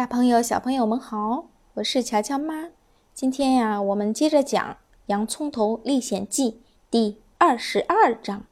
[0.00, 2.68] 大朋友、小朋友们好，我是乔乔妈。
[3.12, 4.64] 今天呀，我们接着讲
[5.08, 6.52] 《洋葱头历险记》
[6.90, 8.42] 第二十二章：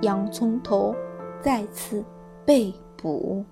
[0.00, 0.94] 洋葱头
[1.42, 2.02] 再次
[2.46, 3.44] 被捕。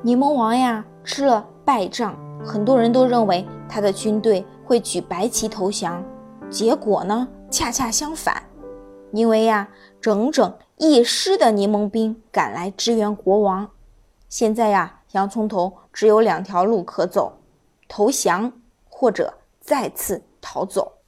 [0.00, 6.02] 柠檬王呀，吃了败仗，很多人都认为他的军队会举白旗投降。
[6.48, 8.42] 结果呢，恰恰相反，
[9.12, 9.68] 因为呀，
[10.00, 13.68] 整整一师的柠檬兵赶来支援国王。
[14.28, 17.38] 现在呀，洋葱头只有两条路可走：
[17.88, 18.52] 投降
[18.86, 20.98] 或者再次逃走。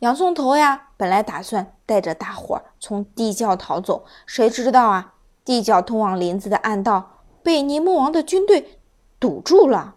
[0.00, 5.14] 洋葱头呀，本来打算带着大伙儿从地窖逃走，谁知道啊，
[5.44, 8.80] 地窖通往林子的暗道被柠檬王的军队
[9.20, 9.94] 堵住了。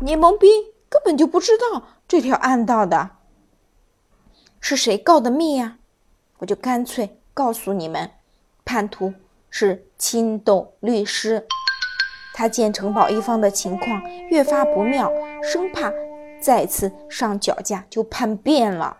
[0.00, 0.50] 柠檬兵
[0.88, 3.10] 根本就不知道这条暗道的，
[4.58, 5.76] 是谁告的密呀？
[6.38, 8.10] 我就干脆告诉你们，
[8.64, 9.12] 叛徒。
[9.50, 11.46] 是青豆律师，
[12.32, 15.92] 他见城堡一方的情况越发不妙，生怕
[16.40, 18.98] 再次上绞架就叛变了。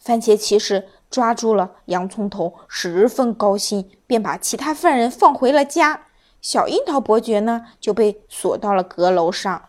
[0.00, 6.06] 番茄骑士抓住了洋葱头，十分高兴，便把其他犯人放回了家。
[6.40, 9.62] 小樱桃伯爵呢，就被锁到了阁楼上。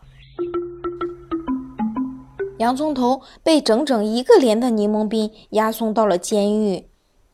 [2.59, 6.88] 洋葱头被整整一个连的柠檬兵押送到了监狱。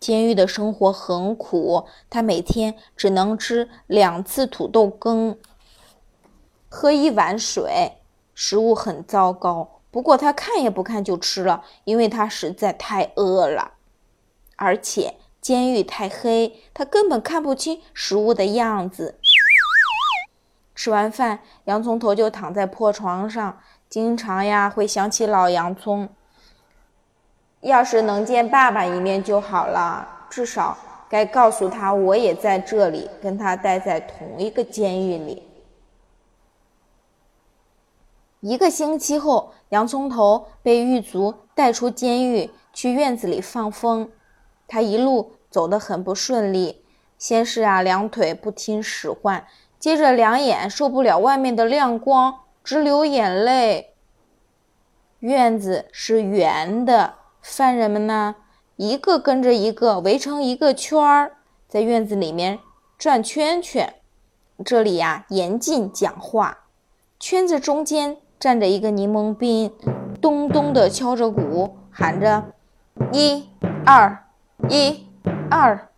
[0.05, 5.35] 监狱的生活很苦，他每天只能吃两次土豆羹，
[6.69, 7.93] 喝一碗水，
[8.35, 9.81] 食物很糟糕。
[9.89, 13.71] 不过他看也不看就吃了，因为他实在太饿了。
[14.57, 19.17] 而且监狱太黑，他根本看不清食物的样子。
[20.75, 23.57] 吃完饭，洋葱头就躺在破床上，
[23.89, 26.09] 经常呀会想起老洋葱。
[27.65, 30.77] 要是能见爸爸一面就好了，至少
[31.09, 35.41] 该告诉他我也在这里，跟他待在同一个监狱里。
[38.41, 44.11] 一个星期后，洋葱头被狱卒带出监狱，去院子里放风。
[44.67, 46.85] 他一路走得很不顺利，
[47.17, 49.43] 先是啊两腿不听使唤，
[49.79, 53.95] 接着两眼受不了外面的亮光，直流眼泪。
[55.21, 57.15] 院子是圆的。
[57.47, 58.35] 犯人们呢，
[58.75, 61.33] 一个跟着一个围成一个圈儿，
[61.69, 62.57] 在院子里面
[62.97, 63.93] 转圈圈。
[64.65, 66.65] 这里呀，严禁讲话。
[67.19, 69.71] 圈子中间站着一个柠檬兵，
[70.19, 72.45] 咚咚地敲着鼓，喊着
[73.13, 73.47] ：“一、
[73.85, 74.25] 二，
[74.67, 75.07] 一、
[75.49, 75.89] 二。”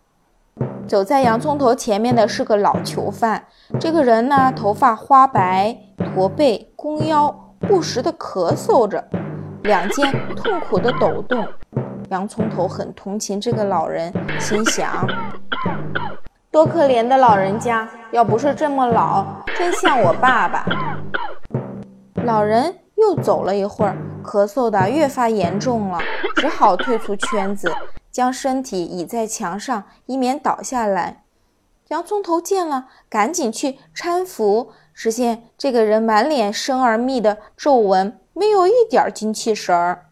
[0.86, 3.46] 走在洋葱头前面的是个老囚犯。
[3.80, 9.08] 这个人呢，头发花白，驼背，弓腰，不时地咳嗽着。
[9.68, 11.46] 两肩痛苦地抖动，
[12.08, 15.06] 洋葱头很同情这个老人，心想：
[16.50, 19.26] 多可怜的老人家，要不是这么老，
[19.58, 20.64] 真像我爸爸。
[22.24, 25.98] 老人又走了一会儿，咳嗽的越发严重了，
[26.36, 27.70] 只好退出圈子，
[28.10, 31.24] 将身体倚在墙上，以免倒下来。
[31.88, 38.18] 洋葱头见了，赶紧去搀扶，只见这个人满脸深而密的皱纹。
[38.38, 40.04] 没有一点精气神儿。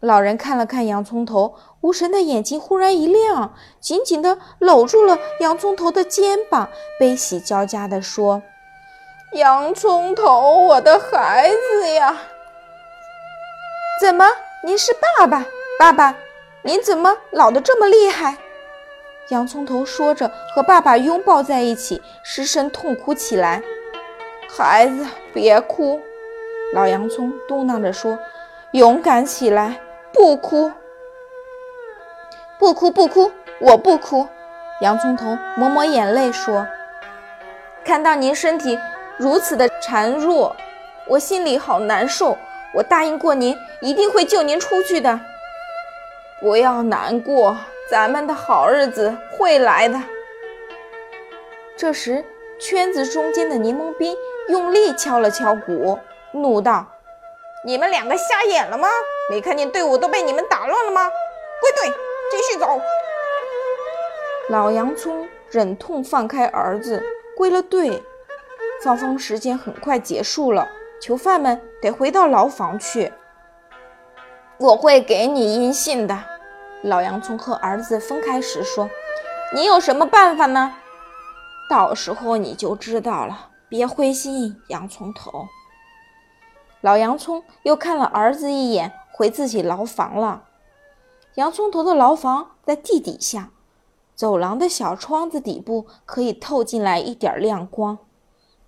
[0.00, 8.42] 老人看了看洋葱头，无神的眼睛忽然一亮，紧紧地搂住了洋葱头的肩膀，悲喜交加地说
[9.34, 12.16] ：“洋葱头，我的孩子呀！
[14.00, 14.26] 怎么，
[14.64, 15.44] 您是爸爸？
[15.78, 16.16] 爸爸，
[16.62, 18.36] 您怎么老得这么厉害？”
[19.30, 23.62] 洋葱头说着，和爸爸拥抱在一起，失声痛哭起来。
[24.48, 26.00] 孩子，别哭。
[26.72, 28.18] 老洋葱嘟囔着说
[28.72, 29.80] ：“勇敢起来，
[30.12, 30.70] 不哭，
[32.58, 34.26] 不哭，不哭，我不哭。”
[34.82, 36.66] 洋葱头抹抹眼泪说
[37.84, 38.78] ：“看到您身体
[39.16, 40.54] 如此的孱弱，
[41.06, 42.36] 我心里好难受。
[42.74, 45.18] 我答应过您，一定会救您出去的。
[46.40, 47.56] 不要难过，
[47.88, 49.98] 咱们的好日子会来的。”
[51.74, 52.22] 这时，
[52.58, 54.14] 圈子中间的柠檬兵
[54.48, 55.98] 用力敲了敲鼓。
[56.36, 56.86] 怒道
[57.64, 58.88] ：“你们两个瞎眼了吗？
[59.30, 61.10] 没看见队伍都被你们打乱了吗？
[61.60, 61.94] 归队，
[62.30, 62.80] 继续走。”
[64.48, 67.02] 老洋葱忍痛放开儿子，
[67.36, 68.02] 归了队。
[68.82, 70.68] 放风时间很快结束了，
[71.00, 73.12] 囚犯们得回到牢房去。
[74.58, 76.16] 我会给你音信的。
[76.82, 78.88] 老洋葱和儿子分开时说
[79.52, 80.74] ：“你有什么办法呢？
[81.68, 83.48] 到时候你就知道了。
[83.68, 85.46] 别灰心，洋葱头。”
[86.80, 90.44] 老洋葱又看了儿子一眼，回自己牢房了。
[91.34, 93.50] 洋葱头的牢房在地底下，
[94.14, 97.98] 走廊的小窗子底部可以透进来一点亮光，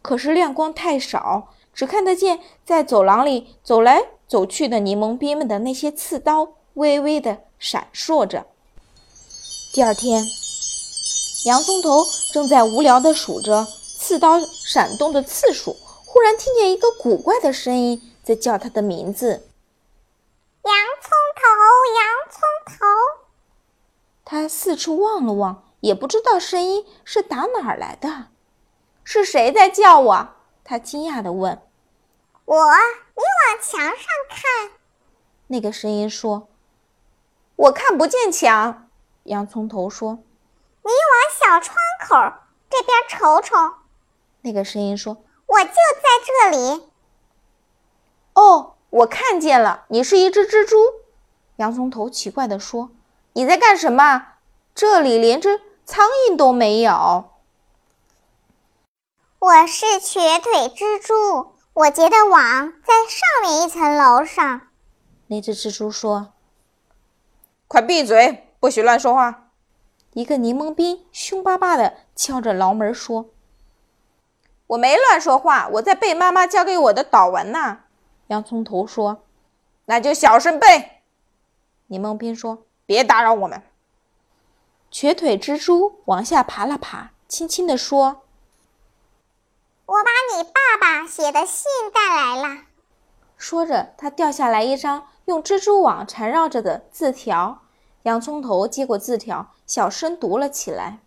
[0.03, 8.47] 可是亮光太少，只看得见在走廊里走来走去的柠檬兵们的那些刺刀微微的闪烁着。
[9.73, 10.23] 第二天，
[11.47, 13.65] 洋葱头正在无聊地数着
[13.99, 15.77] 刺刀闪动的次数，
[16.11, 19.47] 忽然听见一个古怪的声音在叫他的名字
[20.65, 21.43] ：“洋葱头，
[21.95, 22.87] 洋葱头。”
[24.25, 28.29] 他四处望了望，也不知道声音是打哪儿来的。
[29.05, 30.29] 是谁在叫我？
[30.65, 31.61] 他惊讶地问。
[32.47, 34.71] “我，你往墙上看。”
[35.49, 36.49] 那个声音说。
[37.55, 38.89] “我看不见墙。”
[39.25, 40.19] 洋葱头说。
[40.83, 42.39] “你往小窗口
[42.71, 43.75] 这边瞅瞅。”
[44.41, 45.19] 那个声音说。
[45.49, 46.89] “我就在这里。
[48.35, 50.77] ”“哦，我看见了，你是一只蜘蛛。”
[51.57, 52.91] 洋葱头奇怪地说。
[53.35, 54.27] 你在干什么？
[54.75, 57.31] 这里连只苍蝇都没有。
[59.39, 64.63] 我是瘸腿蜘蛛，我结的网在上面一层楼上。
[65.29, 66.33] 那只蜘蛛说
[67.69, 69.51] ：“快闭嘴，不许乱说话！”
[70.15, 73.27] 一个柠檬兵凶巴巴地敲着牢门说
[74.69, 77.81] ：“我没乱说话，我在背妈妈教给我的祷文呢。”
[78.29, 79.25] 洋葱头说
[79.85, 81.03] ：“那就小声背。”
[81.89, 82.65] 柠檬冰说。
[82.89, 83.63] 别打扰我们。
[84.91, 88.23] 瘸腿蜘蛛往下爬了爬，轻轻地说
[89.85, 92.63] ：“我把你爸爸写的信带来了。”
[93.37, 97.61] 说着，他掉下来一张用蜘蛛网缠绕着的字条。
[98.05, 101.01] 洋葱头接过字条，小声读了起来：“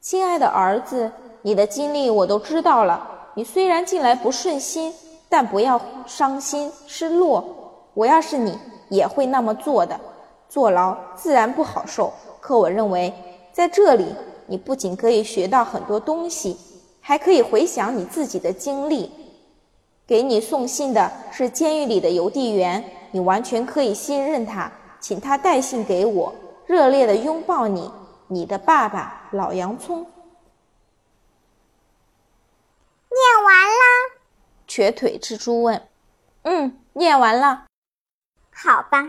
[0.00, 1.10] 亲爱的儿子，
[1.46, 3.06] 你的经历我都知道了。
[3.34, 4.90] 你虽然近来不顺心，
[5.28, 7.44] 但不要伤心失落。
[7.92, 8.58] 我要是你，
[8.88, 10.00] 也会那么做的。”
[10.48, 12.10] 坐牢自然不好受，
[12.40, 13.12] 可我认为
[13.52, 14.06] 在这里，
[14.46, 16.56] 你不仅可以学到很多东西，
[16.98, 19.10] 还可以回想你自己的经历。
[20.06, 26.32] 给你送信的是监狱里的邮递员，你完全可以信任他，请他带信给我，
[26.64, 27.90] 热烈的拥抱你，
[28.28, 30.06] 你的爸爸老洋葱。
[33.24, 34.20] 念完了？
[34.66, 35.88] 瘸腿蜘蛛问。
[36.42, 37.64] 嗯，念完了。
[38.52, 39.02] 好吧。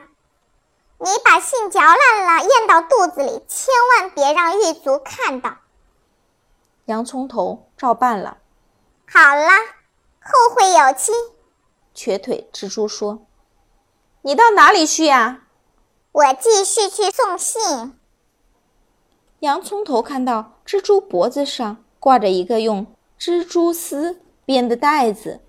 [0.98, 5.58] 你把信嚼烂了，咽到肚子里，千万别让狱卒看到。
[6.86, 8.38] 洋葱头照办了。
[9.06, 9.52] 好啦，
[10.22, 11.12] 后会有期。
[11.94, 13.26] 瘸腿蜘蛛说
[14.24, 15.42] ：“你到哪里去呀？”
[16.14, 18.00] 我继续去送信。
[19.40, 25.42] 洋葱头看到蜘蛛脖子上挂着一个用蜘蛛丝编的袋子，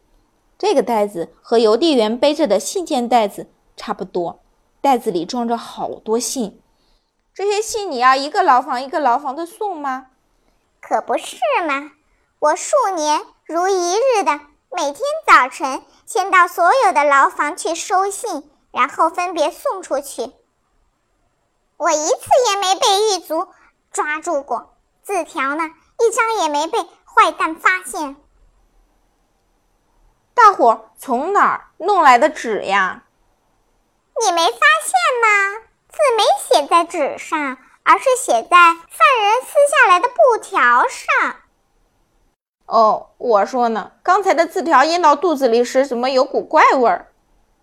[0.58, 4.40] 这个袋子和邮递员背着的信件袋子差不多。
[4.80, 6.62] 袋子里装着好多信，
[7.34, 10.06] 这些信你要一个牢房一个牢房的送吗？
[10.80, 11.36] 可不是
[11.66, 11.90] 嘛！
[12.38, 14.40] 我数年如一日的
[14.70, 20.30] 每天早晨先到所有的牢房去收信，然后分别送出去。
[21.78, 23.48] 我一次也没被狱卒
[23.90, 26.78] 抓住过，字条呢，一张也没被
[27.16, 28.16] 坏蛋发现。
[30.34, 33.04] 大伙儿从哪儿弄来的纸呀？
[34.20, 34.92] 你没发现
[35.22, 35.62] 吗？
[35.88, 41.36] 字没写在纸上，而是写在犯人撕下来的布条上。
[42.66, 47.12] 哦，我说呢，刚才的字条咽到肚子里时，怎么有股怪味儿？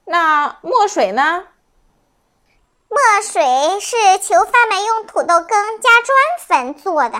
[0.05, 1.45] 那墨水呢？
[2.89, 7.19] 墨水是囚犯们用土豆羹加砖粉做的。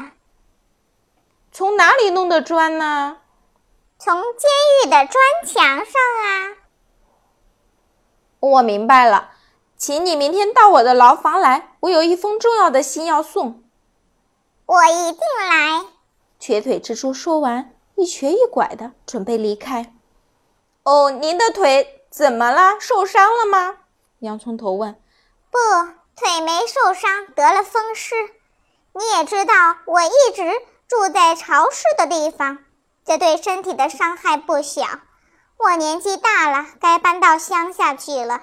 [1.55, 3.17] 从哪里弄的砖呢？
[4.00, 4.50] 从监
[4.81, 5.93] 狱的砖墙上
[6.25, 6.57] 啊。
[8.39, 9.33] 我明白了，
[9.77, 13.63] 请你明天到我的牢房来，我有一封重要的信要送。
[14.65, 15.86] 我一定来。
[16.39, 19.93] 瘸腿蜘蛛说完，一瘸一拐的准备离开。
[20.81, 22.79] 哦，您的腿怎么了？
[22.79, 23.77] 受伤了吗？
[24.19, 25.00] 洋葱头问。
[25.51, 25.60] 不，
[26.15, 28.15] 腿没受伤，得了风湿。
[28.93, 29.53] 你也知道，
[29.86, 30.41] 我一直
[30.87, 32.59] 住在潮湿的地方，
[33.05, 34.83] 这对身体的伤害不小。
[35.57, 38.41] 我年纪大了，该搬到乡下去了。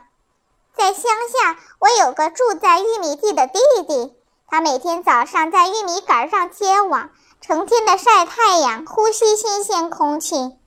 [0.74, 4.14] 在乡下，我有个住在玉米地的弟弟，
[4.46, 10.58] 他每天早上在玉米杆上结网，成天的晒太阳，呼吸新鲜空气。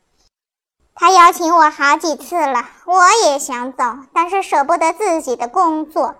[0.95, 6.15] 他邀请我好几次了，我也想走，但是舍不得自己的工作。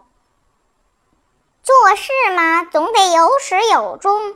[1.62, 4.36] 做事嘛，总得有始有终。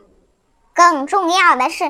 [0.78, 1.82] 更重要的是，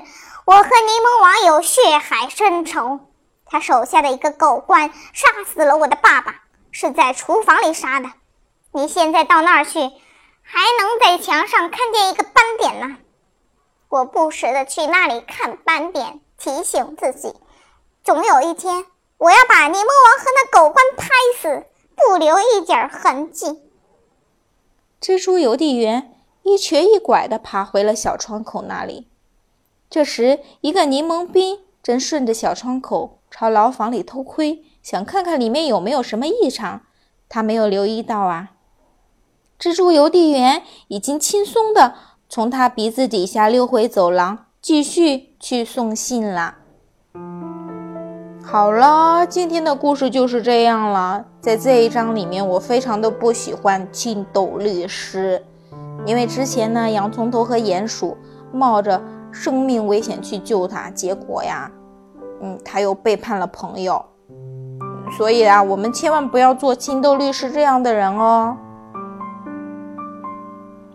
[0.46, 3.00] 我和柠檬王有血海深仇。
[3.44, 6.36] 他手下的一个狗官杀死了我的爸爸，
[6.70, 8.10] 是在厨房里杀的。
[8.72, 12.96] 你现在到那儿去，还能在墙上看见一个斑点呢。
[13.90, 17.34] 我不时的去那里看斑点，提醒自己，
[18.02, 18.86] 总有一天
[19.18, 23.60] 我要把柠檬王和那狗官拍死，不留一点痕迹。
[24.98, 26.17] 蜘蛛邮递员
[26.48, 29.08] 一瘸一拐地爬回了小窗口那里。
[29.90, 36.82] 这时，一个柠檬兵正顺着小窗口朝牢房里偷窥，想看看里面有没有什么异常。
[37.28, 38.52] 他没有留意到啊，
[39.60, 41.92] 蜘蛛邮递员已经轻松地
[42.26, 46.56] 从他鼻子底下溜回走廊，继续去送信了。
[48.42, 51.26] 好了，今天的故事就是这样了。
[51.38, 55.44] 在这一章里面，我非常的不喜欢青豆律师，
[56.06, 58.16] 因为之前呢，洋葱头和鼹鼠
[58.52, 61.70] 冒着生命危险去救他，结果呀，
[62.40, 64.04] 嗯，他又背叛了朋友。
[65.16, 68.56] 所以啊，我们千万不要做青豆律师这样的人哦。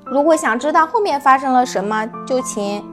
[0.06, 2.84] 如果想知道后面发生了什么，就请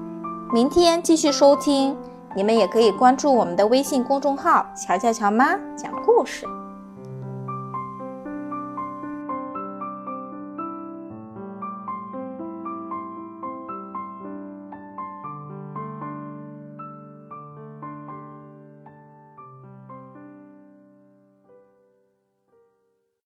[0.53, 1.97] 明天继续收听。
[2.35, 6.47] 你们也可以关注我们的微信公众号“乔乔乔妈讲故事”。